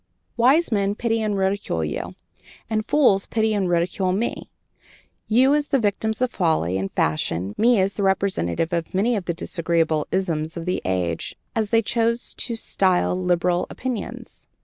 Wise 0.35 0.71
men 0.71 0.95
pity 0.95 1.21
and 1.21 1.37
ridicule 1.37 1.85
you, 1.85 2.15
and 2.67 2.87
fools 2.87 3.27
pity 3.27 3.53
and 3.53 3.69
ridicule 3.69 4.11
me 4.11 4.49
you 5.27 5.53
as 5.53 5.67
the 5.67 5.77
victims 5.77 6.23
of 6.23 6.31
folly 6.31 6.75
and 6.79 6.91
fashion, 6.93 7.53
me 7.55 7.79
as 7.79 7.93
the 7.93 8.01
representative 8.01 8.73
of 8.73 8.95
many 8.95 9.15
of 9.15 9.25
the 9.25 9.35
disagreeable 9.35 10.07
'isms' 10.11 10.57
of 10.57 10.65
the 10.65 10.81
age, 10.85 11.35
as 11.55 11.69
they 11.69 11.83
choose 11.83 12.33
to 12.33 12.55
style 12.55 13.15
liberal 13.15 13.67
opinions. 13.69 14.47